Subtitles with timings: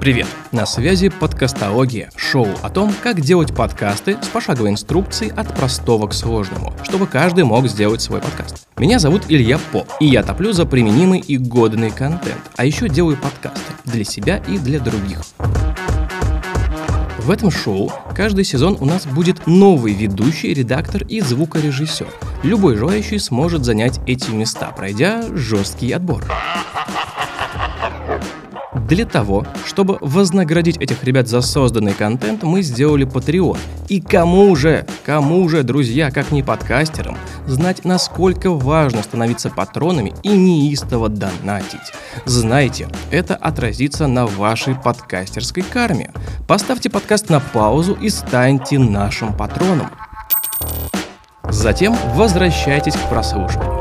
[0.00, 0.26] Привет!
[0.50, 6.14] На связи подкастология, шоу о том, как делать подкасты с пошаговой инструкцией от простого к
[6.14, 8.66] сложному, чтобы каждый мог сделать свой подкаст.
[8.78, 13.18] Меня зовут Илья Поп, и я топлю за применимый и годный контент, а еще делаю
[13.18, 15.20] подкасты для себя и для других.
[17.18, 22.08] В этом шоу каждый сезон у нас будет новый ведущий, редактор и звукорежиссер.
[22.42, 26.24] Любой желающий сможет занять эти места, пройдя жесткий отбор.
[28.72, 33.58] Для того, чтобы вознаградить этих ребят за созданный контент, мы сделали Patreon.
[33.88, 40.28] И кому же, кому же, друзья, как не подкастерам, знать, насколько важно становиться патронами и
[40.28, 41.80] неистово донатить.
[42.26, 46.12] Знайте, это отразится на вашей подкастерской карме.
[46.46, 49.88] Поставьте подкаст на паузу и станьте нашим патроном.
[51.48, 53.79] Затем возвращайтесь к прослушиванию.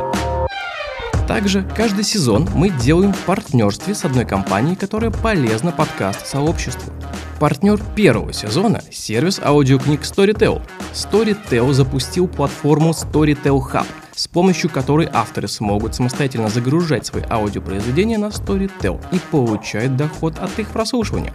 [1.30, 6.92] Также каждый сезон мы делаем в партнерстве с одной компанией, которая полезна подкаст-сообществу.
[7.40, 10.60] Партнер первого сезона– сервис аудиокниг Storytel.
[10.92, 18.30] Storytel запустил платформу Storytel Hub, с помощью которой авторы смогут самостоятельно загружать свои аудиопроизведения на
[18.30, 21.32] Storytel и получать доход от их прослушивания.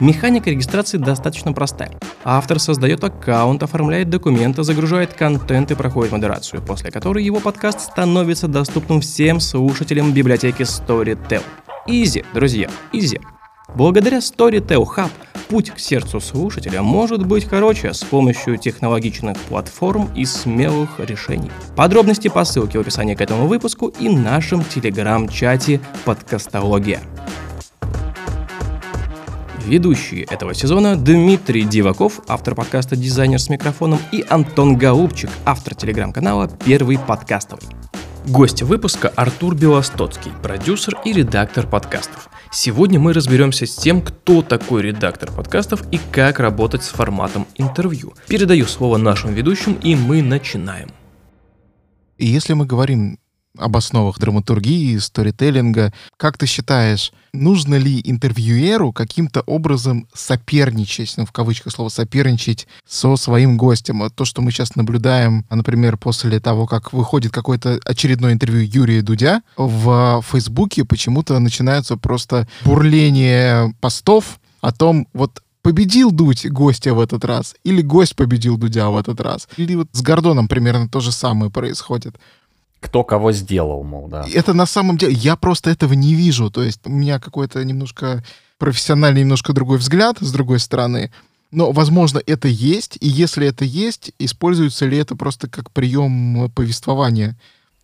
[0.00, 1.92] Механика регистрации достаточно простая.
[2.24, 8.48] Автор создает аккаунт, оформляет документы, загружает контент и проходит модерацию, после которой его подкаст становится
[8.48, 11.42] доступным всем слушателям библиотеки Storytel.
[11.86, 13.20] Изи, друзья, изи.
[13.76, 15.10] Благодаря Storytel Hub
[15.48, 21.50] путь к сердцу слушателя может быть короче с помощью технологичных платформ и смелых решений.
[21.76, 27.00] Подробности по ссылке в описании к этому выпуску и нашем телеграм-чате «Подкастология».
[29.64, 36.50] Ведущие этого сезона Дмитрий Диваков, автор подкаста «Дизайнер с микрофоном», и Антон Гаубчик, автор телеграм-канала
[36.66, 37.64] «Первый подкастовый».
[38.26, 42.28] Гость выпуска Артур Белостоцкий, продюсер и редактор подкастов.
[42.52, 48.12] Сегодня мы разберемся с тем, кто такой редактор подкастов и как работать с форматом интервью.
[48.28, 50.90] Передаю слово нашим ведущим, и мы начинаем.
[52.18, 53.18] Если мы говорим
[53.58, 55.92] об основах драматургии, сторителлинга.
[56.16, 63.16] Как ты считаешь, нужно ли интервьюеру каким-то образом соперничать, ну, в кавычках слово соперничать со
[63.16, 64.10] своим гостем?
[64.10, 69.42] То, что мы сейчас наблюдаем, например, после того, как выходит какое-то очередное интервью Юрия Дудя,
[69.56, 77.24] в Фейсбуке почему-то начинается просто бурление постов о том, вот победил Дудь гостя в этот
[77.24, 79.48] раз, или гость победил Дудя в этот раз.
[79.56, 82.16] Или вот с Гордоном примерно то же самое происходит
[82.84, 84.26] кто кого сделал, мол, да.
[84.32, 86.50] Это на самом деле, я просто этого не вижу.
[86.50, 88.22] То есть у меня какой-то немножко
[88.58, 91.10] профессиональный, немножко другой взгляд с другой стороны.
[91.50, 97.38] Но, возможно, это есть, и если это есть, используется ли это просто как прием повествования?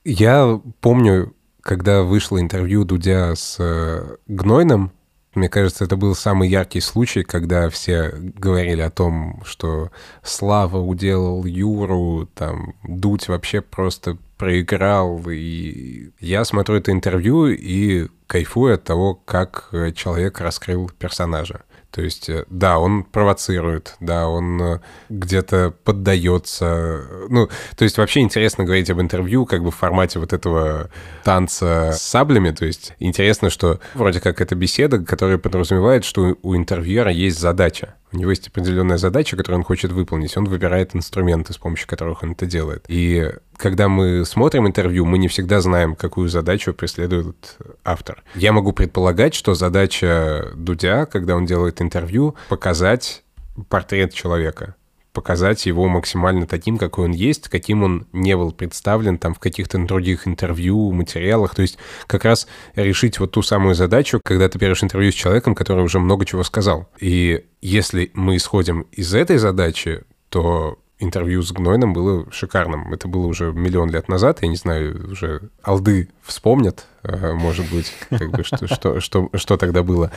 [0.05, 4.93] Я помню, когда вышло интервью Дудя с э, Гнойным,
[5.35, 9.91] мне кажется, это был самый яркий случай, когда все говорили о том, что
[10.23, 15.21] Слава уделал Юру, там, Дудь вообще просто проиграл.
[15.29, 21.61] И я смотрю это интервью и кайфую от того, как человек раскрыл персонажа.
[21.91, 27.03] То есть, э, да, он провоцирует, да, он э, где-то поддается.
[27.29, 30.89] Ну, то есть вообще интересно говорить об интервью как бы в формате вот этого
[31.25, 32.51] танца с саблями.
[32.53, 37.97] То есть интересно, что вроде как это беседа, которая подразумевает, что у интервьюера есть задача.
[38.13, 40.37] У него есть определенная задача, которую он хочет выполнить.
[40.37, 42.85] Он выбирает инструменты, с помощью которых он это делает.
[42.89, 48.23] И когда мы смотрим интервью, мы не всегда знаем, какую задачу преследует автор.
[48.35, 53.23] Я могу предполагать, что задача Дудя, когда он делает интервью, показать
[53.69, 54.75] портрет человека
[55.13, 59.79] показать его максимально таким, какой он есть, каким он не был представлен там в каких-то
[59.79, 61.55] других интервью, материалах.
[61.55, 65.55] То есть как раз решить вот ту самую задачу, когда ты берешь интервью с человеком,
[65.55, 66.89] который уже много чего сказал.
[67.01, 72.93] И если мы исходим из этой задачи, то интервью с Гнойным было шикарным.
[72.93, 77.93] Это было уже миллион лет назад, я не знаю, уже алды вспомнят, э, может быть,
[78.11, 80.13] как бы, что, что, что, что тогда было.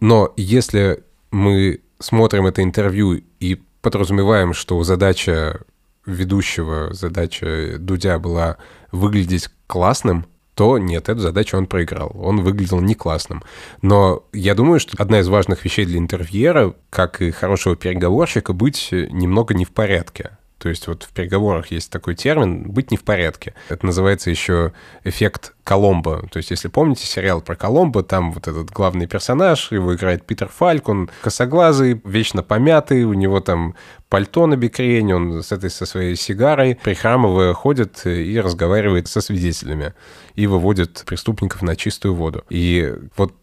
[0.00, 5.60] Но если мы смотрим это интервью и подразумеваем, что задача
[6.06, 8.56] ведущего, задача Дудя была
[8.92, 12.10] выглядеть классным, то нет, эту задачу он проиграл.
[12.14, 13.44] Он выглядел не классным.
[13.80, 18.88] Но я думаю, что одна из важных вещей для интервьюера, как и хорошего переговорщика, быть
[18.90, 20.37] немного не в порядке.
[20.58, 23.54] То есть вот в переговорах есть такой термин «быть не в порядке».
[23.68, 24.72] Это называется еще
[25.04, 26.26] эффект Коломбо.
[26.32, 30.48] То есть если помните сериал про Коломбо, там вот этот главный персонаж, его играет Питер
[30.48, 33.76] Фальк, он косоглазый, вечно помятый, у него там
[34.08, 39.94] пальто на бикрень, он с этой со своей сигарой, прихрамывая, ходит и разговаривает со свидетелями
[40.34, 42.44] и выводит преступников на чистую воду.
[42.48, 43.34] И вот,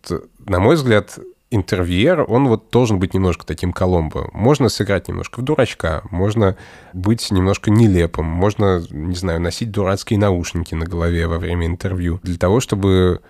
[0.46, 1.18] на мой взгляд,
[1.56, 4.30] интервьюер, он вот должен быть немножко таким Коломбо.
[4.34, 6.57] Можно сыграть немножко в дурачка, можно
[6.94, 12.38] быть немножко нелепым, можно, не знаю, носить дурацкие наушники на голове во время интервью, для
[12.38, 13.22] того, чтобы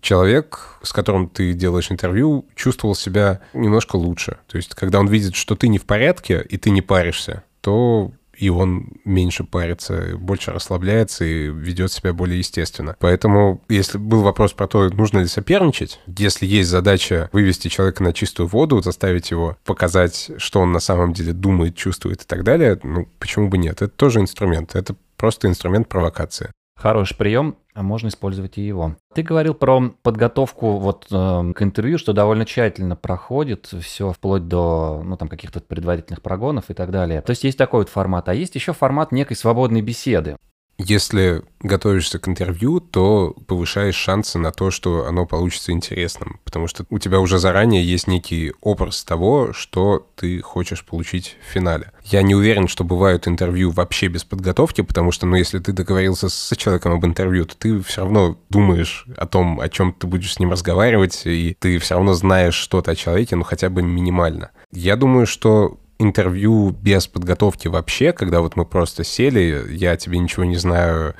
[0.00, 4.38] человек, с которым ты делаешь интервью, чувствовал себя немножко лучше.
[4.48, 8.12] То есть, когда он видит, что ты не в порядке, и ты не паришься, то
[8.42, 12.96] и он меньше парится, больше расслабляется и ведет себя более естественно.
[12.98, 18.12] Поэтому, если был вопрос про то, нужно ли соперничать, если есть задача вывести человека на
[18.12, 22.80] чистую воду, заставить его показать, что он на самом деле думает, чувствует и так далее,
[22.82, 23.80] ну, почему бы нет?
[23.80, 26.50] Это тоже инструмент, это просто инструмент провокации.
[26.76, 28.96] Хороший прием, а можно использовать и его.
[29.14, 35.02] Ты говорил про подготовку вот э, к интервью, что довольно тщательно проходит все вплоть до
[35.04, 37.22] ну там каких-то предварительных прогонов и так далее.
[37.22, 40.36] То есть есть такой вот формат, а есть еще формат некой свободной беседы.
[40.78, 46.84] Если готовишься к интервью, то повышаешь шансы на то, что оно получится интересным, потому что
[46.90, 51.92] у тебя уже заранее есть некий образ того, что ты хочешь получить в финале.
[52.04, 56.28] Я не уверен, что бывают интервью вообще без подготовки, потому что, ну, если ты договорился
[56.28, 60.34] с человеком об интервью, то ты все равно думаешь о том, о чем ты будешь
[60.34, 64.50] с ним разговаривать, и ты все равно знаешь что-то о человеке, ну, хотя бы минимально.
[64.72, 70.44] Я думаю, что интервью без подготовки вообще, когда вот мы просто сели, я тебе ничего
[70.44, 71.14] не знаю,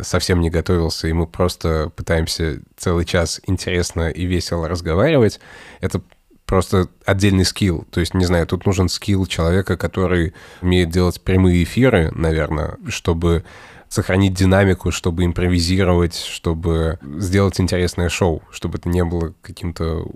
[0.00, 5.40] совсем не готовился, и мы просто пытаемся целый час интересно и весело разговаривать,
[5.80, 6.02] это
[6.44, 7.86] просто отдельный скилл.
[7.90, 13.44] То есть, не знаю, тут нужен скилл человека, который умеет делать прямые эфиры, наверное, чтобы
[13.88, 20.06] сохранить динамику, чтобы импровизировать, чтобы сделать интересное шоу, чтобы это не было каким-то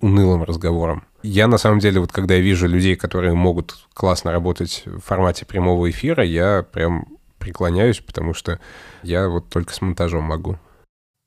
[0.00, 1.04] унылым разговором.
[1.22, 5.44] Я, на самом деле, вот когда я вижу людей, которые могут классно работать в формате
[5.44, 7.06] прямого эфира, я прям
[7.38, 8.60] преклоняюсь, потому что
[9.02, 10.58] я вот только с монтажом могу.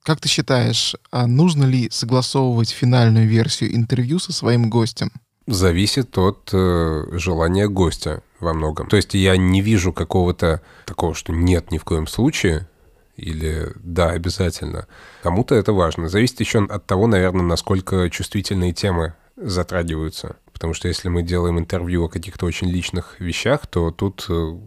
[0.04, 5.12] Как ты считаешь, а нужно ли согласовывать финальную версию интервью со своим гостем?
[5.48, 8.88] Зависит от э, желания гостя во многом.
[8.88, 12.68] То есть я не вижу какого-то такого, что нет ни в коем случае,
[13.16, 14.88] или да, обязательно.
[15.22, 16.10] Кому-то это важно.
[16.10, 20.38] Зависит еще от того, наверное, насколько чувствительные темы затрагиваются.
[20.52, 24.58] Потому что если мы делаем интервью о каких-то очень личных вещах, то тут э,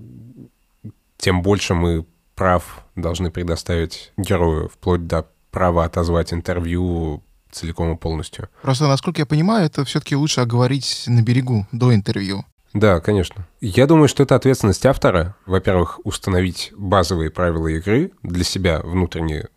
[1.16, 8.48] тем больше мы прав должны предоставить герою, вплоть до права отозвать интервью целиком и полностью.
[8.62, 12.44] Просто, насколько я понимаю, это все-таки лучше оговорить на берегу, до интервью.
[12.76, 13.46] Да, конечно.
[13.62, 15.34] Я думаю, что это ответственность автора.
[15.46, 19.48] Во-первых, установить базовые правила игры для себя внутренние.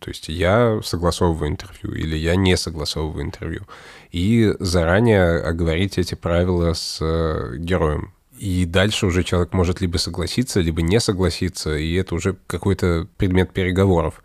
[0.00, 3.62] То есть я согласовываю интервью или я не согласовываю интервью.
[4.10, 8.12] И заранее оговорить эти правила с э, героем.
[8.40, 13.52] И дальше уже человек может либо согласиться, либо не согласиться, и это уже какой-то предмет
[13.52, 14.20] переговоров.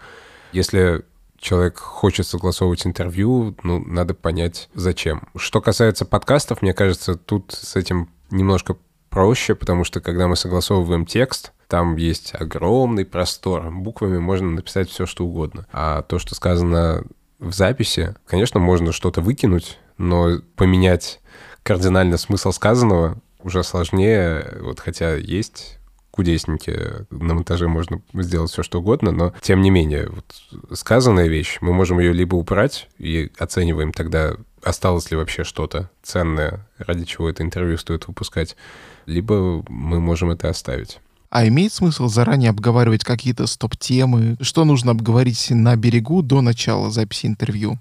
[0.53, 1.03] Если
[1.37, 5.27] человек хочет согласовывать интервью, ну, надо понять, зачем.
[5.35, 8.77] Что касается подкастов, мне кажется, тут с этим немножко
[9.09, 13.69] проще, потому что когда мы согласовываем текст, там есть огромный простор.
[13.71, 15.67] Буквами можно написать все, что угодно.
[15.71, 17.03] А то, что сказано
[17.39, 21.21] в записи, конечно, можно что-то выкинуть, но поменять
[21.63, 25.79] кардинально смысл сказанного уже сложнее, вот хотя есть
[26.11, 31.59] кудесники, на монтаже можно сделать все, что угодно, но тем не менее, вот сказанная вещь,
[31.61, 37.29] мы можем ее либо убрать и оцениваем тогда, осталось ли вообще что-то ценное, ради чего
[37.29, 38.55] это интервью стоит выпускать,
[39.05, 40.99] либо мы можем это оставить.
[41.29, 44.35] А имеет смысл заранее обговаривать какие-то стоп-темы?
[44.41, 47.77] Что нужно обговорить на берегу до начала записи интервью?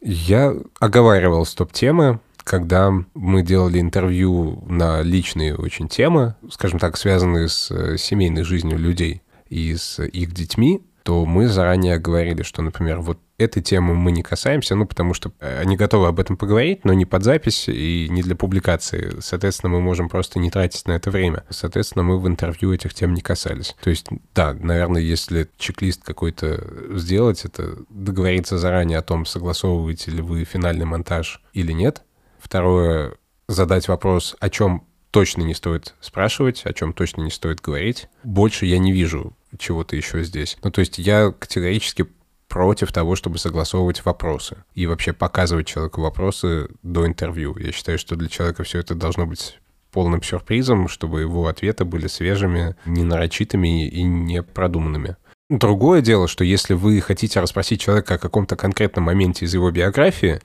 [0.00, 7.70] Я оговаривал стоп-темы, когда мы делали интервью на личные очень темы, скажем так, связанные с
[7.70, 13.18] э, семейной жизнью людей и с их детьми, то мы заранее говорили, что, например, вот
[13.38, 16.92] этой темы мы не касаемся, ну, потому что э, они готовы об этом поговорить, но
[16.92, 19.16] не под запись и не для публикации.
[19.20, 21.44] Соответственно, мы можем просто не тратить на это время.
[21.48, 23.76] Соответственно, мы в интервью этих тем не касались.
[23.80, 30.20] То есть, да, наверное, если чек-лист какой-то сделать, это договориться заранее о том, согласовываете ли
[30.20, 32.02] вы финальный монтаж или нет.
[32.40, 33.14] Второе,
[33.48, 38.08] задать вопрос, о чем точно не стоит спрашивать, о чем точно не стоит говорить.
[38.24, 40.58] Больше я не вижу чего-то еще здесь.
[40.62, 42.06] Ну, то есть я категорически
[42.48, 47.56] против того, чтобы согласовывать вопросы и вообще показывать человеку вопросы до интервью.
[47.58, 49.58] Я считаю, что для человека все это должно быть
[49.92, 55.16] полным сюрпризом, чтобы его ответы были свежими, не нарочитыми и не продуманными.
[55.50, 60.40] Другое дело, что если вы хотите расспросить человека о каком-то конкретном моменте из его биографии,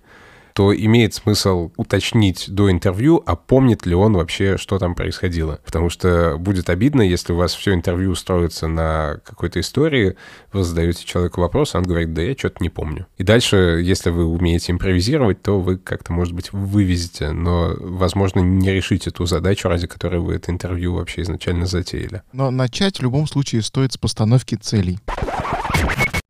[0.54, 5.60] то имеет смысл уточнить до интервью, а помнит ли он вообще, что там происходило.
[5.66, 10.16] Потому что будет обидно, если у вас все интервью устроится на какой-то истории,
[10.52, 13.08] вы задаете человеку вопрос, а он говорит, да я что-то не помню.
[13.18, 18.72] И дальше, если вы умеете импровизировать, то вы как-то, может быть, вывезете, но, возможно, не
[18.72, 22.22] решите ту задачу, ради которой вы это интервью вообще изначально затеяли.
[22.32, 25.00] Но начать в любом случае стоит с постановки целей.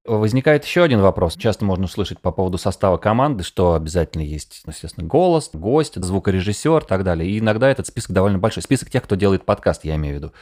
[0.05, 1.38] Возникает еще один вопрос.
[1.38, 6.86] Часто можно услышать по поводу состава команды, что обязательно есть, естественно, голос, гость, звукорежиссер и
[6.86, 7.29] так далее.
[7.29, 8.63] И иногда этот список довольно большой.
[8.63, 10.33] Список тех, кто делает подкаст, я имею в виду.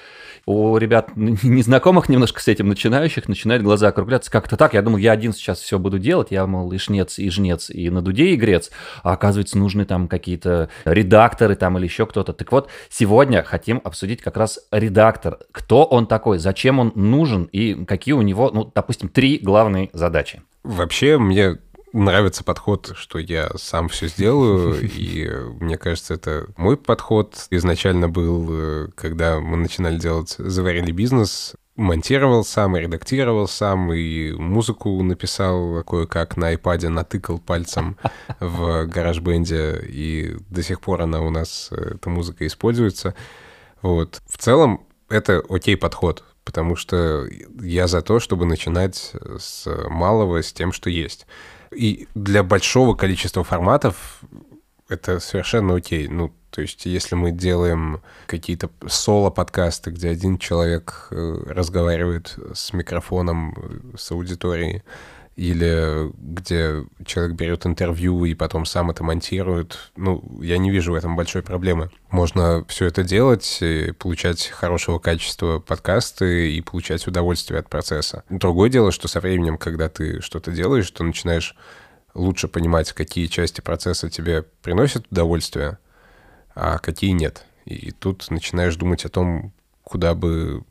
[0.47, 4.31] У ребят, незнакомых немножко с этим начинающих, начинают глаза округляться.
[4.31, 4.73] Как-то так.
[4.73, 6.31] Я думал, я один сейчас все буду делать.
[6.31, 8.71] Я, мол, и шнец, и жнец, и на дуде игрец.
[9.03, 12.33] А оказывается, нужны там какие-то редакторы там или еще кто-то.
[12.33, 15.37] Так вот, сегодня хотим обсудить как раз редактор.
[15.51, 20.41] Кто он такой, зачем он нужен и какие у него, ну, допустим, три главной задачи.
[20.63, 21.57] Вообще, мне
[21.91, 25.29] нравится подход, что я сам все сделаю, и
[25.59, 32.45] мне кажется, это мой подход изначально был, э, когда мы начинали делать «Заварили бизнес», монтировал
[32.45, 37.97] сам, и редактировал сам, и музыку написал кое-как на iPad, натыкал пальцем
[38.39, 43.15] в гараж-бенде, и до сих пор она у нас, э, эта музыка используется.
[43.81, 44.21] Вот.
[44.29, 47.27] В целом, это окей подход потому что
[47.61, 51.27] я за то, чтобы начинать с малого, с тем, что есть.
[51.71, 54.21] И для большого количества форматов
[54.89, 56.07] это совершенно окей.
[56.07, 63.55] Ну, то есть, если мы делаем какие-то соло-подкасты, где один человек э, разговаривает с микрофоном,
[63.93, 64.83] э, с аудиторией,
[65.41, 69.91] или где человек берет интервью и потом сам это монтирует.
[69.95, 71.89] Ну, я не вижу в этом большой проблемы.
[72.11, 73.59] Можно все это делать,
[73.97, 78.23] получать хорошего качества подкасты и получать удовольствие от процесса.
[78.29, 81.55] Другое дело, что со временем, когда ты что-то делаешь, то начинаешь
[82.13, 85.79] лучше понимать, какие части процесса тебе приносят удовольствие,
[86.53, 87.45] а какие нет.
[87.65, 90.61] И тут начинаешь думать о том, куда бы,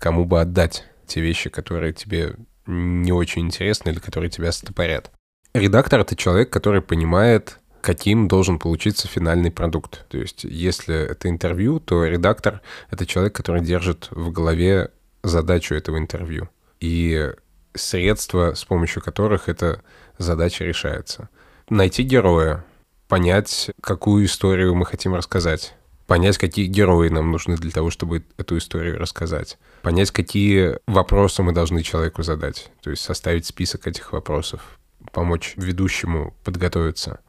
[0.00, 2.34] кому бы отдать те вещи, которые тебе
[2.68, 5.10] не очень интересны или которые тебя стопорят.
[5.54, 10.06] Редактор— это человек, который понимает, каким должен получиться финальный продукт.
[10.08, 12.60] То есть, если это интервью, то редактор—
[12.90, 14.90] это человек, который держит в голове
[15.22, 16.48] задачу этого интервью
[16.80, 17.32] и
[17.74, 19.82] средства, с помощью которых эта
[20.18, 21.28] задача решается.
[21.70, 22.64] Найти героя,
[23.08, 25.74] понять, какую историю мы хотим рассказать,
[26.08, 31.52] понять, какие герои нам нужны для того, чтобы эту историю рассказать, понять, какие вопросы мы
[31.52, 34.78] должны человеку задать, то есть составить список этих вопросов,
[35.12, 37.20] помочь ведущему подготовиться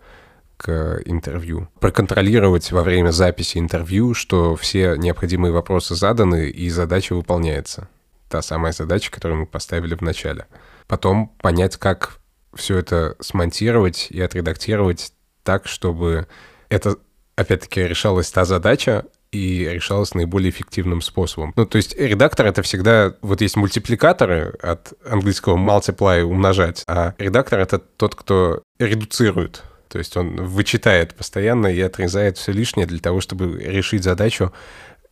[0.56, 7.90] к интервью, проконтролировать во время записи интервью, что все необходимые вопросы заданы и задача выполняется.
[8.30, 10.48] Та самая задача, которую мы поставили в начале.
[10.88, 12.20] Потом понять, как
[12.54, 15.12] все это смонтировать и отредактировать
[15.44, 16.28] так, чтобы
[16.70, 16.98] это
[17.40, 21.54] опять-таки, решалась та задача, и решалась наиболее эффективным способом.
[21.56, 23.14] Ну, то есть редактор— это всегда...
[23.22, 29.64] Вот есть мультипликаторы от английского multiply— умножать, а редактор— это тот, кто редуцирует.
[29.88, 34.52] То есть он вычитает постоянно и отрезает все лишнее для того, чтобы решить задачу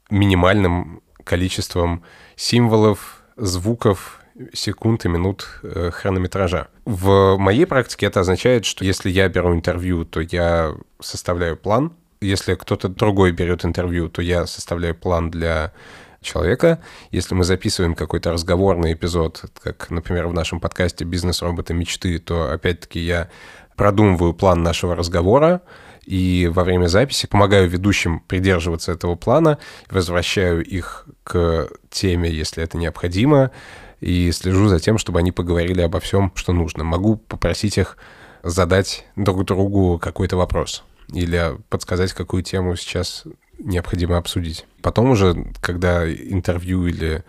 [0.09, 2.03] минимальным количеством
[2.35, 4.21] символов, звуков,
[4.53, 6.67] секунд и минут э, хронометража.
[6.85, 12.55] В моей практике это означает, что если я беру интервью, то я составляю план, если
[12.55, 15.73] кто-то другой берет интервью, то я составляю план для
[16.21, 16.79] человека.
[17.11, 22.99] Если мы записываем какой-то разговорный эпизод, как, например, в нашем подкасте «Бизнес-роботы мечты», то, опять-таки,
[22.99, 23.29] я
[23.75, 25.61] продумываю план нашего разговора,
[26.05, 29.59] и во время записи помогаю ведущим придерживаться этого плана,
[29.89, 33.51] возвращаю их к теме, если это необходимо,
[33.99, 36.83] и слежу за тем, чтобы они поговорили обо всем, что нужно.
[36.83, 37.97] Могу попросить их
[38.43, 40.83] задать друг другу какой-то вопрос
[41.13, 43.23] или подсказать, какую тему сейчас
[43.59, 44.65] необходимо обсудить.
[44.81, 47.23] Потом уже, когда интервью или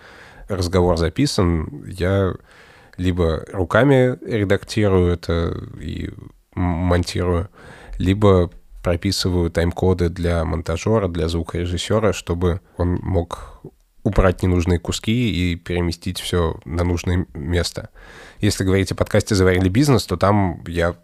[0.48, 2.34] разговор записан, я
[2.96, 6.10] либо руками редактирую это и
[6.54, 7.48] монтирую,
[7.98, 8.50] либо
[8.82, 13.62] прописываю тайм-коды для монтажера, для звукорежиссера, чтобы он мог
[14.02, 17.90] убрать ненужные куски и переместить все на нужное место.
[18.40, 20.96] Если говорить о подкасте «Заварили бизнес», то там я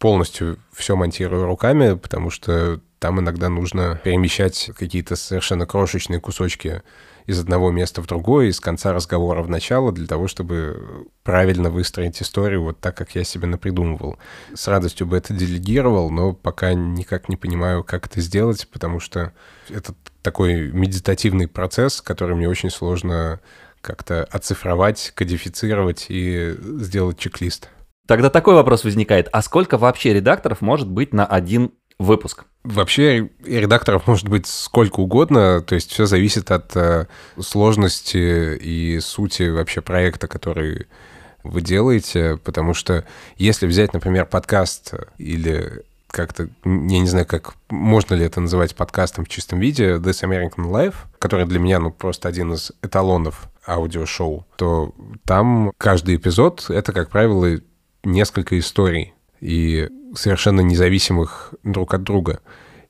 [0.00, 6.82] полностью все монтирую руками, потому что там иногда нужно перемещать какие-то совершенно крошечные кусочки
[7.26, 12.20] из одного места в другое, из конца разговора в начало, для того, чтобы правильно выстроить
[12.22, 14.18] историю вот так, как я себе напридумывал.
[14.54, 19.32] С радостью бы это делегировал, но пока никак не понимаю, как это сделать, потому что
[19.68, 23.40] это такой медитативный процесс, который мне очень сложно
[23.82, 27.68] как-то оцифровать, кодифицировать и сделать чек-лист.
[28.10, 29.28] Тогда такой вопрос возникает.
[29.30, 32.44] А сколько вообще редакторов может быть на один выпуск?
[32.64, 37.06] Вообще редакторов может быть сколько угодно, то есть все зависит от э,
[37.38, 40.88] сложности и сути вообще проекта, который
[41.44, 43.04] вы делаете, потому что
[43.36, 49.24] если взять, например, подкаст или как-то, я не знаю, как можно ли это называть подкастом
[49.24, 54.44] в чистом виде, This American Life, который для меня, ну, просто один из эталонов аудиошоу,
[54.56, 54.92] то
[55.24, 57.60] там каждый эпизод— это, как правило,
[58.04, 62.40] несколько историй и совершенно независимых друг от друга.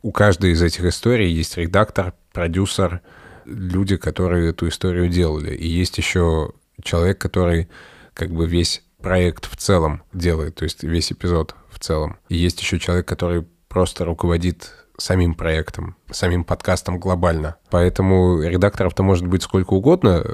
[0.02, 3.02] У каждой из этих историй есть редактор, продюсер,
[3.44, 5.54] люди, которые эту историю делали.
[5.54, 6.52] И есть еще
[6.82, 7.68] человек, который
[8.14, 12.18] как бы весь проект в целом делает, то есть весь эпизод в целом.
[12.28, 17.56] И есть еще человек, который просто руководит самим проектом, самим подкастом глобально.
[17.70, 20.24] Поэтому редакторов-то может быть сколько угодно.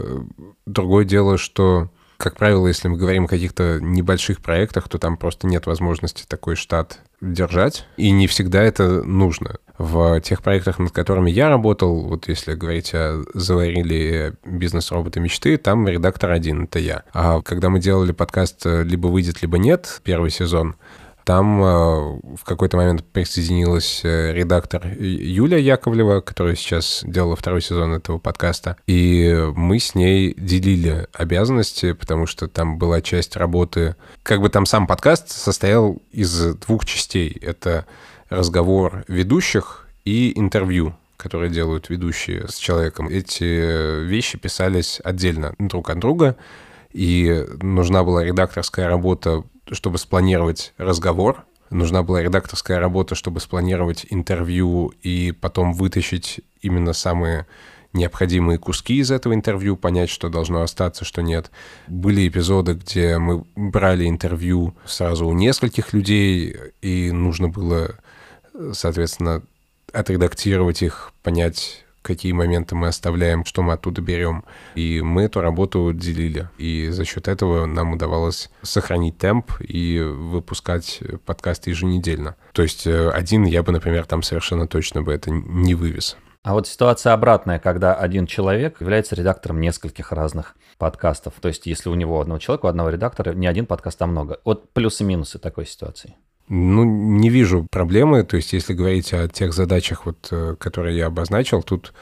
[0.66, 5.46] Другое дело, что, как правило, если мы говорим о каких-то небольших проектах, то там просто
[5.46, 9.56] нет возможности такой штат держать, и не всегда это нужно.
[9.78, 15.86] В тех проектах, над которыми я работал, вот если говорить о «Заварили бизнес-роботы мечты», там
[15.86, 17.02] редактор один, это я.
[17.12, 20.76] А когда мы делали подкаст «Либо выйдет, либо нет», первый сезон,
[21.26, 21.66] там э,
[22.36, 28.76] в какой-то момент присоединилась э, редактор Юлия Яковлева, которая сейчас делала второй сезон этого подкаста.
[28.86, 33.96] И мы с ней делили обязанности, потому что там была часть работы...
[34.22, 37.36] Как бы там сам подкаст состоял из двух частей.
[37.42, 37.86] Это
[38.30, 43.08] разговор ведущих и интервью которые делают ведущие с человеком.
[43.08, 46.36] Эти вещи писались отдельно друг от друга,
[46.92, 54.92] и нужна была редакторская работа чтобы спланировать разговор, нужна была редакторская работа, чтобы спланировать интервью
[55.02, 57.46] и потом вытащить именно самые
[57.92, 61.50] необходимые куски из этого интервью, понять, что должно остаться, что нет.
[61.88, 67.96] Были эпизоды, где мы брали интервью сразу у нескольких людей, и нужно было,
[68.72, 69.42] соответственно,
[69.92, 74.44] отредактировать их, понять, какие моменты мы оставляем, что мы оттуда берем.
[74.76, 76.48] И мы эту работу делили.
[76.56, 82.36] И за счет этого нам удавалось сохранить темп и выпускать подкасты еженедельно.
[82.52, 86.16] То есть э, один я бы, например, там совершенно точно бы это не вывез.
[86.46, 91.34] А вот ситуация обратная, когда один человек является редактором нескольких разных подкастов.
[91.40, 94.38] То есть, если у него одного человека, у одного редактора не один подкаст, а много.
[94.44, 96.14] Вот плюсы-минусы такой ситуации.
[96.48, 98.22] Ну, не вижу проблемы.
[98.22, 101.92] То есть, если говорить о тех задачах, вот, э, которые я обозначил, тут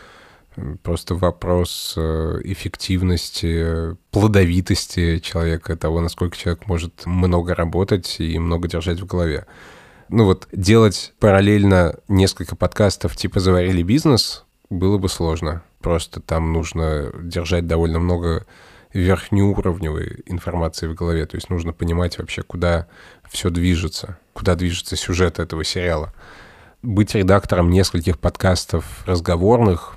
[0.83, 9.01] просто вопрос э, эффективности, плодовитости человека, того, насколько человек может много работать и много держать
[9.01, 9.47] в голове.
[10.09, 15.63] Ну вот делать параллельно несколько подкастов типа «Заварили бизнес» было бы сложно.
[15.81, 18.47] Просто там нужно держать довольно много
[18.95, 21.27] верхнеуровневой информации в голове.
[21.27, 22.87] То есть нужно понимать вообще, куда
[23.29, 26.15] все движется, куда движется сюжет этого сериала.
[26.83, 29.97] Быть редактором нескольких подкастов разговорных,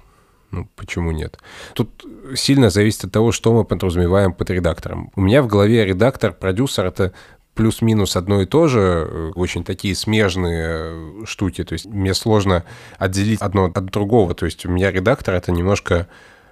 [0.51, 1.37] ну, почему нет?
[1.73, 2.05] Тут
[2.35, 5.11] сильно зависит от того, что мы подразумеваем под редактором.
[5.15, 7.13] У меня в голове редактор, продюсер— это
[7.53, 11.63] плюс-минус одно и то же, очень такие смежные штуки.
[11.63, 12.63] То есть мне сложно
[12.97, 14.33] отделить одно от другого.
[14.33, 16.07] То есть у меня редактор— это немножко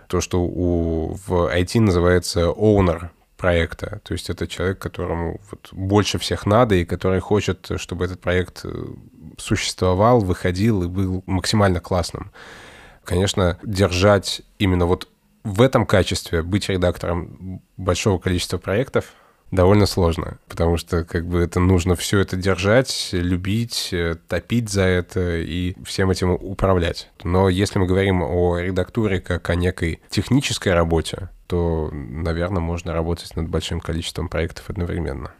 [0.07, 4.01] то, что у, в IT называется owner проекта.
[4.03, 8.61] То есть это человек, которому вот больше всех надо и который хочет, чтобы этот проект
[8.63, 8.85] э,
[9.37, 12.31] существовал, выходил и был максимально классным.
[13.03, 15.09] Конечно, держать именно вот
[15.43, 19.05] в этом качестве, быть редактором большого количества проектов—
[19.55, 24.83] довольно сложно, потому что как бы это нужно все это держать, любить, э, топить за
[24.83, 27.09] это и всем этим управлять.
[27.23, 33.35] Но если мы говорим о редактуре как о некой технической работе, то, наверное, можно работать
[33.35, 35.31] над большим количеством проектов одновременно.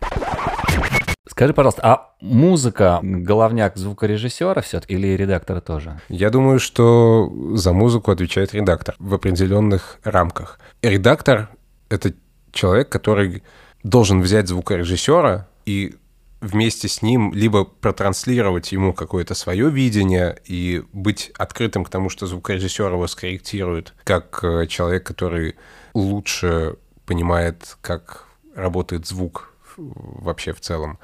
[1.27, 5.99] Скажи, пожалуйста, а музыка головняк звукорежиссера все-таки или редактора тоже?
[6.07, 10.59] Я думаю, что за музыку отвечает редактор в определенных рамках.
[10.81, 11.49] Редактор—
[11.89, 12.13] это
[12.51, 13.43] человек, который
[13.85, 15.95] должен взять звукорежиссера и
[16.41, 22.25] вместе с ним либо протранслировать ему какое-то свое видение и быть открытым к тому, что
[22.25, 25.55] звукорежиссер его скорректирует, как э, человек, который
[25.93, 30.97] лучше понимает, как работает звук вообще в целом.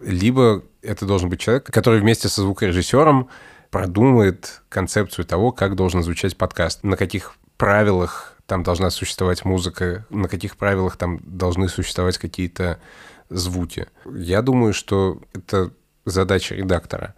[0.00, 3.30] Либо это должен быть человек, который вместе со звукорежиссером
[3.72, 10.28] продумает концепцию того, как должен звучать подкаст, на каких правилах там должна существовать музыка, на
[10.28, 12.78] каких правилах там должны существовать какие-то
[13.30, 13.86] звуки.
[14.04, 15.70] Я думаю, что это
[16.04, 17.14] задача редактора.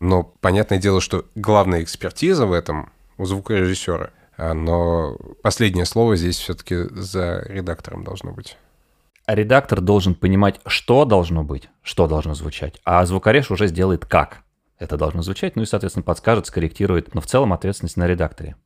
[0.00, 4.10] Но понятное дело, что главная экспертиза в этом у звукорежиссера.
[4.38, 8.58] Но последнее слово здесь все-таки за редактором должно быть.
[9.28, 14.42] редактор должен понимать, что должно быть, что должно звучать, а звукореж уже сделает как
[14.80, 18.56] это должно звучать, ну и, соответственно, подскажет, скорректирует, но в целом ответственность на редакторе.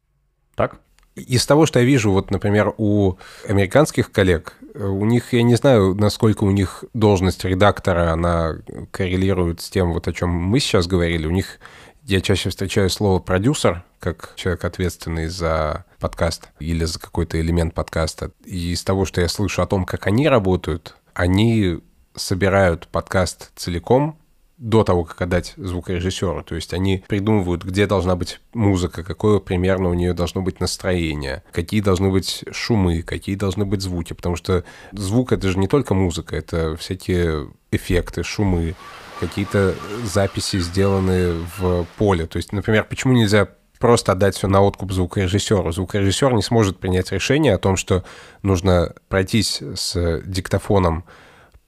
[0.55, 0.81] Так?
[1.17, 3.15] Из того, что я вижу, вот, например, у
[3.49, 8.57] американских коллег, у них, я не знаю, насколько у них должность редактора, она
[8.91, 11.27] коррелирует с тем, вот о чем мы сейчас говорили.
[11.27, 11.59] У них
[12.05, 18.31] я чаще встречаю слово продюсер, как человек, ответственный за подкаст или за какой-то элемент подкаста.
[18.45, 21.79] И из того, что я слышу о том, как они работают, они
[22.15, 24.17] собирают подкаст целиком,
[24.61, 26.45] до того, как отдать звукорежиссеру.
[26.45, 31.43] То есть они придумывают, где должна быть музыка, какое примерно у нее должно быть настроение,
[31.51, 34.13] какие должны быть шумы, какие должны быть звуки.
[34.13, 38.75] Потому что звук— это же не только музыка, это всякие эффекты, шумы,
[39.19, 42.27] какие-то записи, сделанные в поле.
[42.27, 45.73] То есть, например, почему нельзя просто отдать все на откуп звукорежиссеру.
[45.73, 48.05] Звукорежиссер не сможет принять решение о том, что
[48.43, 51.05] нужно пройтись с диктофоном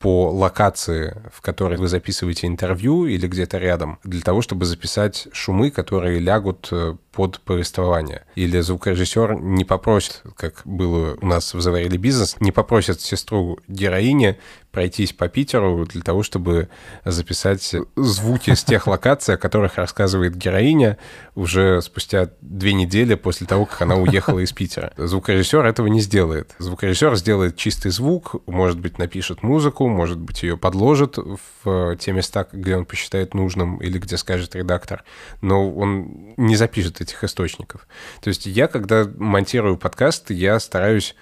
[0.03, 5.71] по локации, в которой вы записываете интервью или где-то рядом, для того, чтобы записать шумы,
[5.71, 8.25] которые лягут э, под повествование.
[8.35, 14.39] Или звукорежиссер не попросит, как было у нас в «Заварили бизнес», не попросит сестру героини
[14.73, 16.69] пройтись по Питеру для того, чтобы
[17.05, 20.99] записать звуки с тех локаций, о которых рассказывает героиня
[21.35, 24.93] уже спустя две недели после того, как она уехала из Питера.
[24.97, 26.55] Звукорежиссер этого не сделает.
[26.59, 31.19] Звукорежиссер сделает чистый звук, может быть, напишет музыку, может быть, ее подложит
[31.65, 35.05] в те места, где он посчитает нужным или где скажет редактор,
[35.43, 37.87] но он не запишет этих источников.
[38.23, 41.15] То есть я, когда монтирую подкаст, я стараюсь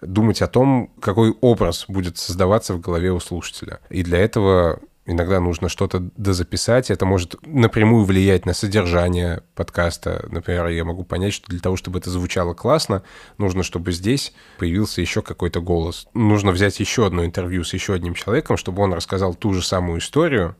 [0.00, 3.80] думать о том, какой образ будет создаваться в голове у слушателя.
[3.88, 10.26] И для этого иногда нужно что-то дозаписать, это может напрямую влиять на содержание подкаста.
[10.30, 13.02] Например, я могу понять, что для того, чтобы это звучало классно,
[13.38, 16.08] нужно, чтобы здесь появился еще какой-то голос.
[16.12, 20.00] Нужно взять еще одно интервью с еще одним человеком, чтобы он рассказал ту же самую
[20.00, 20.56] историю,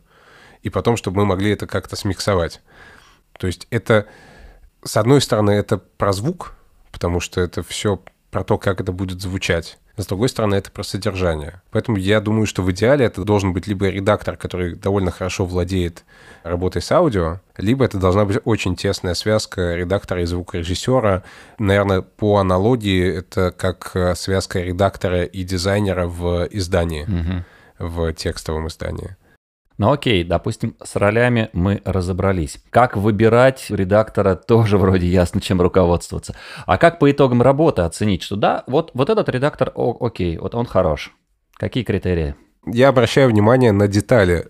[0.62, 2.62] и потом, чтобы мы могли это как-то смиксовать.
[3.38, 4.06] То есть это,
[4.82, 6.54] с одной стороны, это про звук,
[6.92, 8.00] потому что это все
[8.36, 9.78] про то, как это будет звучать.
[9.96, 11.62] С другой стороны, это про содержание.
[11.70, 16.04] Поэтому я думаю, что в идеале это должен быть либо редактор, который довольно хорошо владеет
[16.42, 21.22] работой с аудио, либо это должна быть очень тесная связка редактора и звукорежиссера.
[21.58, 27.88] Наверное, по аналогии это как э, связка редактора и дизайнера в издании, угу.
[27.88, 29.16] в текстовом издании.
[29.78, 32.58] Ну окей, допустим, с ролями мы разобрались.
[32.70, 36.34] Как выбирать редактора, тоже вроде ясно, чем руководствоваться.
[36.66, 40.54] А как по итогам работы оценить, что да, вот, вот этот редактор, о, окей, вот
[40.54, 41.14] он хорош.
[41.54, 42.34] Какие критерии?
[42.66, 44.48] Я обращаю внимание на детали.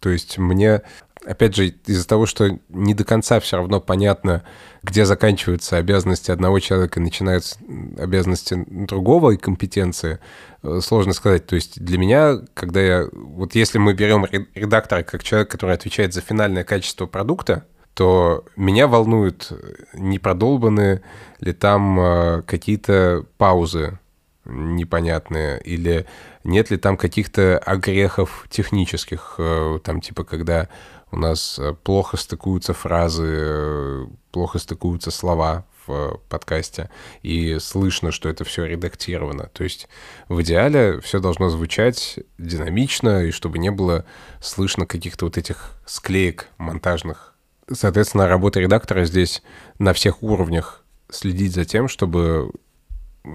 [0.00, 0.82] То есть мне
[1.26, 4.42] опять же, из-за того, что не до конца все равно понятно,
[4.82, 7.58] где заканчиваются обязанности одного человека и начинаются
[7.98, 10.18] обязанности другого и компетенции,
[10.62, 11.46] э, сложно сказать.
[11.46, 13.08] То есть для меня, когда я...
[13.12, 18.88] Вот если мы берем редактора как человек, который отвечает за финальное качество продукта, то меня
[18.88, 19.52] волнуют,
[19.94, 21.02] не продолбаны
[21.40, 23.98] ли там э, какие-то паузы
[24.44, 26.06] непонятные, или
[26.42, 30.68] нет ли там каких-то огрехов технических, э, там типа когда
[31.14, 36.90] у нас э, плохо стыкуются фразы, э, плохо стыкуются слова в подкасте,
[37.22, 39.50] и слышно, что это все редактировано.
[39.52, 39.88] То есть
[40.28, 44.04] в идеале все должно звучать динамично, и чтобы не было
[44.40, 47.34] слышно каких-то вот этих склеек монтажных.
[47.70, 49.42] Соответственно, работа редактора здесь
[49.78, 52.50] на всех уровнях следить за тем, чтобы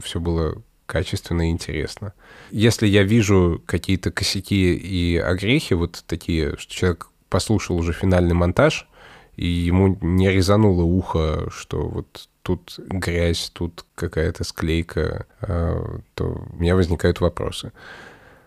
[0.01, 2.13] все было качественно и интересно.
[2.51, 8.87] Если я вижу какие-то косяки и огрехи, вот такие, что человек послушал уже финальный монтаж,
[9.35, 16.55] и ему не резануло ухо, что вот тут грязь, тут какая-то склейка, а, то у
[16.55, 17.71] меня возникают вопросы.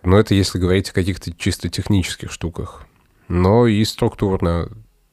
[0.03, 2.85] Но это если говорить о каких-то чисто технических штуках.
[3.29, 4.69] Но и структурно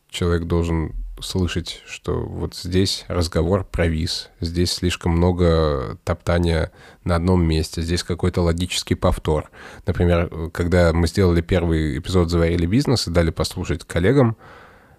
[0.10, 6.72] человек должен слышать, что вот здесь разговор провис, здесь слишком много топтания
[7.04, 9.50] на одном месте, здесь какой-то логический повтор.
[9.86, 14.38] Например, когда мы сделали первый эпизод «Заварили бизнес» и дали послушать коллегам,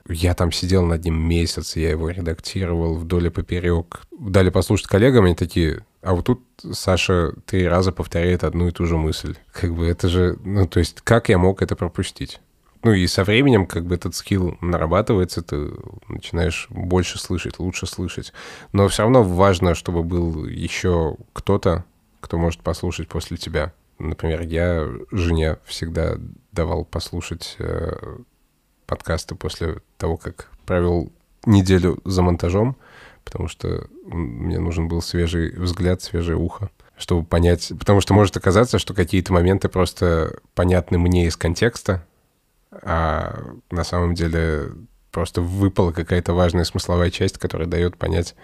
[0.09, 4.03] я там сидел над ним месяц, я его редактировал вдоль и поперек.
[4.19, 8.87] Дали послушать коллегам, они такие, а вот тут Саша три раза повторяет одну и ту
[8.87, 9.37] же мысль.
[9.53, 12.41] Как бы это же, ну то есть как я мог это пропустить?
[12.83, 15.73] Ну и со временем как бы этот скилл нарабатывается, ты
[16.09, 18.33] начинаешь больше слышать, лучше слышать.
[18.73, 21.85] Но все равно важно, чтобы был еще кто-то,
[22.21, 23.73] кто может послушать после тебя.
[23.99, 26.15] Например, я жене всегда
[26.53, 28.17] давал послушать э,
[28.87, 31.13] подкасты после того, как провел
[31.45, 32.77] неделю за монтажом,
[33.25, 38.79] потому что мне нужен был свежий взгляд, свежее ухо, чтобы понять, потому что может оказаться,
[38.79, 42.07] что какие-то моменты просто понятны мне из контекста,
[42.71, 44.73] а на самом деле
[45.11, 48.35] просто выпала какая-то важная смысловая часть, которая дает понять,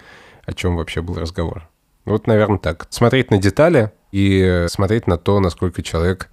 [0.44, 1.68] о чем вообще был разговор.
[2.04, 2.86] Вот, наверное, так.
[2.90, 6.30] Смотреть на детали и смотреть на то, насколько человек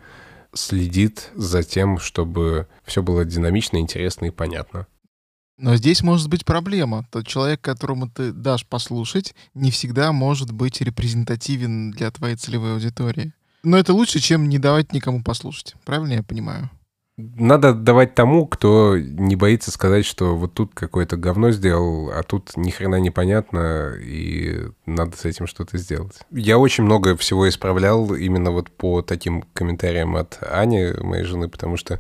[0.54, 4.88] следит за тем, чтобы все было динамично, интересно и понятно.
[5.58, 7.08] Но здесь может быть проблема.
[7.12, 13.34] Тот человек, которому ты дашь послушать, не всегда может быть репрезентативен для твоей целевой аудитории.
[13.64, 15.76] Но это лучше, чем не давать никому послушать.
[15.86, 16.70] Правильно я понимаю?
[17.16, 22.58] Надо давать тому, кто не боится сказать, что вот тут какое-то говно сделал, а тут
[22.58, 26.20] ни хрена непонятно, и надо с этим что-то сделать.
[26.32, 31.78] Я очень много всего исправлял именно вот по таким комментариям от Ани, моей жены, потому
[31.78, 32.00] что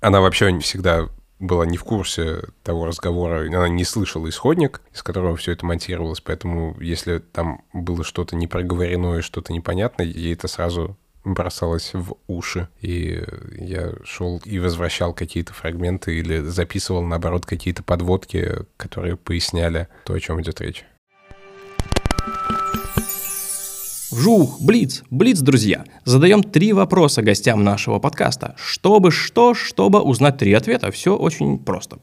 [0.00, 1.08] она вообще всегда
[1.40, 6.20] была не в курсе того разговора, она не слышала исходник, из которого все это монтировалось,
[6.20, 12.68] поэтому если там было что-то непроговорено и что-то непонятное, ей это сразу бросалось в уши,
[12.80, 13.22] и
[13.58, 20.20] я шел и возвращал какие-то фрагменты или записывал, наоборот, какие-то подводки, которые поясняли то, о
[20.20, 20.84] чем идет речь.
[24.12, 25.84] Вжух, Блиц, Блиц, друзья.
[26.04, 28.54] Задаем три вопроса гостям нашего подкаста.
[28.56, 30.90] Чтобы что, чтобы узнать три ответа.
[30.92, 31.98] Все очень просто.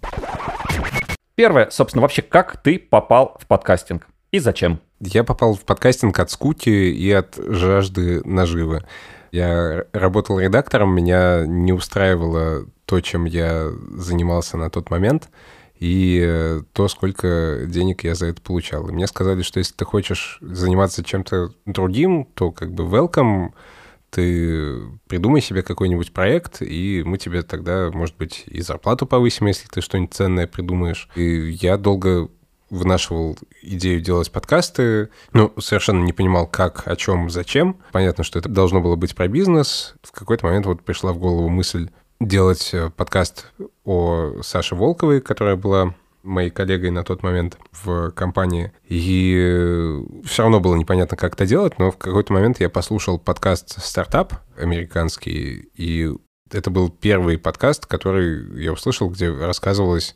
[1.36, 4.80] Первое, собственно, вообще, как ты попал в подкастинг и зачем?
[5.06, 8.84] Я попал в подкастинг от скуки и от жажды наживы.
[9.32, 15.30] Я работал редактором, меня не устраивало то, чем я занимался на тот момент,
[15.80, 18.88] и э, то, сколько денег я за это получал.
[18.88, 23.54] И мне сказали, что если ты хочешь заниматься чем-то другим, то как бы welcome,
[24.12, 29.68] ты придумай себе какой-нибудь проект, и мы тебе тогда, может быть, и зарплату повысим, если
[29.68, 31.10] ты что-нибудь ценное придумаешь.
[31.16, 32.30] И я долго
[32.74, 37.78] вынашивал идею делать подкасты, но совершенно не понимал, как, о чем, зачем.
[37.92, 39.96] Понятно, что это должно было быть про бизнес.
[40.02, 43.52] В какой-то момент вот пришла в голову мысль делать э, подкаст
[43.84, 48.72] о Саше Волковой, которая была моей коллегой на тот момент в компании.
[48.88, 53.84] И все равно было непонятно, как это делать, но в какой-то момент я послушал подкаст
[53.84, 56.10] «Стартап» американский, и
[56.50, 60.16] это был первый подкаст, который я услышал, где рассказывалось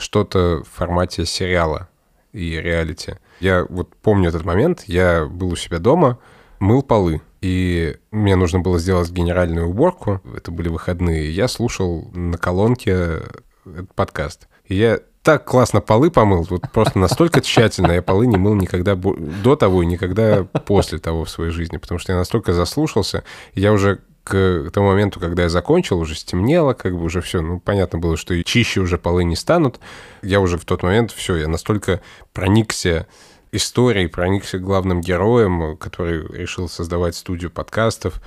[0.00, 1.88] что-то в формате сериала
[2.32, 3.16] и реалити.
[3.40, 6.18] Я вот помню этот момент, я был у себя дома,
[6.58, 12.38] мыл полы, и мне нужно было сделать генеральную уборку, это были выходные, я слушал на
[12.38, 13.20] колонке
[13.64, 14.48] этот подкаст.
[14.64, 18.94] И я так классно полы помыл, вот просто настолько тщательно я полы не мыл никогда
[18.94, 23.72] до того и никогда после того в своей жизни, потому что я настолько заслушался, я
[23.72, 27.98] уже к тому моменту, когда я закончил, уже стемнело, как бы уже все, ну, понятно
[27.98, 29.80] было, что и чище уже полы не станут.
[30.22, 32.00] Я уже в тот момент, все, я настолько
[32.32, 33.06] проникся
[33.52, 38.20] историей, проникся главным героем, который решил создавать студию подкастов.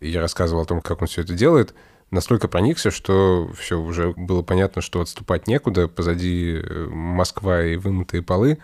[0.00, 1.74] И я рассказывал о том, как он все это делает.
[2.10, 5.88] Настолько проникся, что все, уже было понятно, что отступать некуда.
[5.88, 8.58] Позади э, Москва и вымытые полы.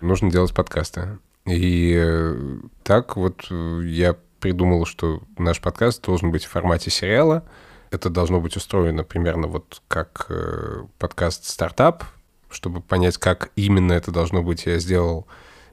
[0.00, 1.18] Нужно делать подкасты.
[1.46, 7.44] И э, так вот э, я придумал, что наш подкаст должен быть в формате сериала.
[7.90, 12.04] Это должно быть устроено примерно вот как э, подкаст «Стартап».
[12.50, 15.28] Чтобы понять, как именно это должно быть, я сделал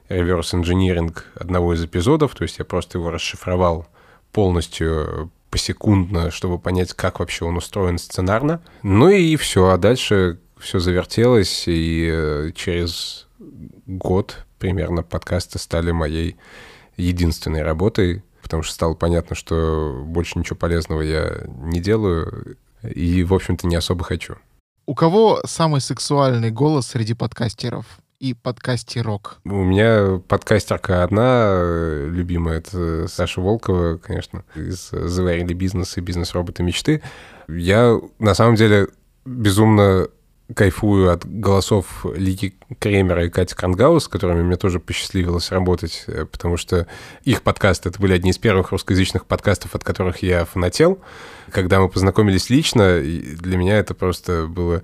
[0.08, 3.88] реверс-инжиниринг одного из эпизодов, то есть я просто его расшифровал
[4.32, 8.62] полностью посекундно, чтобы понять, как вообще он устроен сценарно.
[8.82, 13.26] Ну и все, а дальше все завертелось, и э, через
[13.86, 16.36] год примерно подкасты стали моей
[16.96, 23.34] единственной работой потому что стало понятно, что больше ничего полезного я не делаю и, в
[23.34, 24.36] общем-то, не особо хочу.
[24.86, 27.84] У кого самый сексуальный голос среди подкастеров?
[28.20, 29.38] и подкастерок?
[29.44, 31.56] У меня подкастерка одна
[32.08, 37.00] любимая, это Саша Волкова, конечно, из «Заварили бизнес» и «Бизнес-роботы мечты».
[37.46, 38.88] Я, на самом деле,
[39.24, 40.08] безумно
[40.54, 46.24] кайфую от голосов Лики Кремера и Кати Крангаус, с которыми мне тоже посчастливилось работать, э,
[46.24, 46.86] потому что
[47.24, 51.00] их подкасты, это были одни из первых русскоязычных подкастов, от которых я фанател.
[51.50, 54.82] Когда мы познакомились лично, для меня это просто было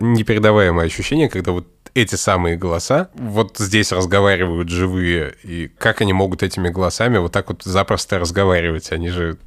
[0.00, 6.42] непередаваемое ощущение, когда вот эти самые голоса вот здесь разговаривают живые, и как они могут
[6.42, 8.92] этими голосами вот так вот запросто разговаривать?
[8.92, 9.38] Они же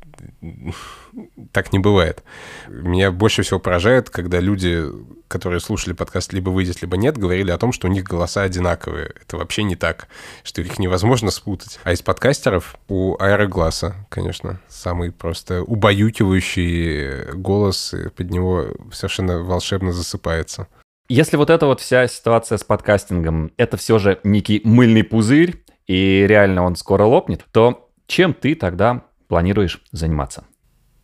[1.52, 2.24] так не бывает.
[2.68, 4.84] Меня больше всего поражает, когда люди,
[5.28, 9.14] которые слушали подкаст «Либо выйдет, либо нет», говорили о том, что у них голоса одинаковые.
[9.22, 10.08] Это вообще не так,
[10.44, 11.80] что их невозможно спутать.
[11.84, 20.68] А из подкастеров у Аэрогласа, конечно, самый просто убаюкивающий голос, под него совершенно волшебно засыпается.
[21.10, 26.26] Если вот эта вот вся ситуация с подкастингом, это все же некий мыльный пузырь, и
[26.26, 30.44] реально он скоро лопнет, то Чем ты тогда планируешь заниматься?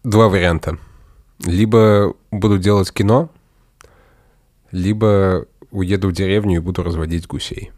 [0.04, 0.78] Два варианта.
[1.46, 3.32] Либо буду делать кино,
[4.70, 7.72] либо уеду в деревню и буду разводить гусей.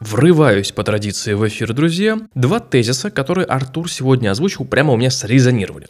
[0.00, 2.18] Врываюсь по традиции в эфир, друзья.
[2.34, 5.88] Два тезиса, которые Артур сегодня озвучил, прямо у меня срезонировали.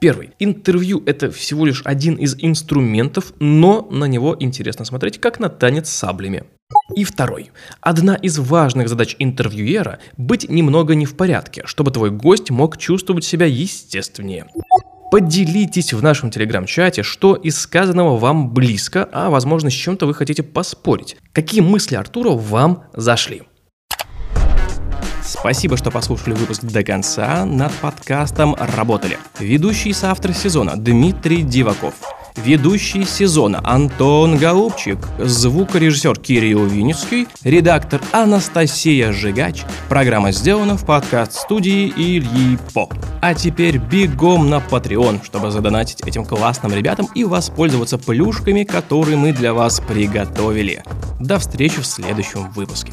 [0.00, 0.30] Первый.
[0.38, 5.88] Интервью– это всего лишь один из инструментов, но на него интересно смотреть, как на танец
[5.88, 6.44] саблями.
[6.94, 7.50] И второй.
[7.80, 13.24] Одна из важных задач интервьюера– быть немного не в порядке, чтобы твой гость мог чувствовать
[13.24, 14.46] себя естественнее.
[15.10, 20.42] Поделитесь в нашем телеграм-чате, что из сказанного вам близко, а возможно с чем-то вы хотите
[20.42, 21.16] поспорить.
[21.32, 23.42] Какие мысли Артура вам зашли?
[25.26, 27.44] Спасибо, что послушали выпуск до конца.
[27.44, 31.94] Над подкастом работали ведущий соавтор сезона Дмитрий Диваков,
[32.36, 39.62] ведущий сезона Антон Голубчик, звукорежиссер Кирилл Винницкий, редактор Анастасия Жигач.
[39.88, 42.88] Программа сделана в подкаст-студии Ильи По.
[43.20, 49.32] А теперь бегом на Patreon, чтобы задонатить этим классным ребятам и воспользоваться плюшками, которые мы
[49.32, 50.84] для вас приготовили.
[51.18, 52.92] До встречи в следующем выпуске.